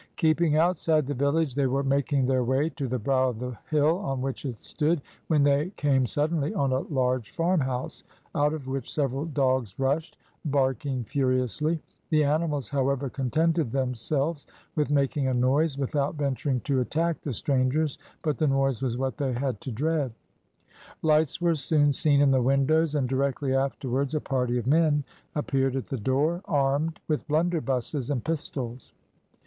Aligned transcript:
Keeping 0.15 0.57
outside 0.57 1.05
the 1.05 1.13
village, 1.13 1.53
they 1.53 1.67
were 1.67 1.83
making 1.83 2.25
their 2.25 2.43
way 2.43 2.69
to 2.69 2.87
the 2.87 2.97
brow 2.97 3.29
of 3.29 3.37
the 3.37 3.55
bill 3.69 3.99
on 3.99 4.19
which 4.19 4.45
it 4.47 4.63
stood, 4.63 4.99
when 5.27 5.43
they 5.43 5.69
came 5.75 6.07
suddenly 6.07 6.51
on 6.55 6.71
a 6.71 6.79
large 6.79 7.29
farmhouse, 7.33 8.03
out 8.33 8.51
of 8.51 8.65
which 8.67 8.91
several 8.91 9.25
dogs 9.25 9.77
rushed, 9.77 10.17
barking 10.43 11.03
furiously; 11.03 11.79
the 12.09 12.23
animals, 12.23 12.67
however, 12.67 13.11
contented 13.11 13.71
themselves 13.71 14.47
with 14.75 14.89
making 14.89 15.27
a 15.27 15.35
noise, 15.35 15.77
without 15.77 16.15
venturing 16.15 16.61
to 16.61 16.79
attack 16.79 17.21
the 17.21 17.31
strangers, 17.31 17.99
but 18.23 18.39
the 18.39 18.47
noise 18.47 18.81
was 18.81 18.97
what 18.97 19.17
they 19.17 19.33
had 19.33 19.61
to 19.61 19.71
dread. 19.71 20.11
Lights 21.03 21.39
were 21.39 21.53
soon 21.53 21.91
seen 21.91 22.21
in 22.21 22.31
the 22.31 22.41
windows, 22.41 22.95
and 22.95 23.07
directly 23.07 23.53
afterwards 23.55 24.15
a 24.15 24.19
party 24.19 24.57
of 24.57 24.65
men 24.65 25.03
appeared 25.35 25.75
at 25.75 25.85
the 25.85 25.99
door, 25.99 26.41
armed 26.45 26.99
with 27.07 27.27
blunderbusses 27.27 28.09
and 28.09 28.25
pistols. 28.25 28.93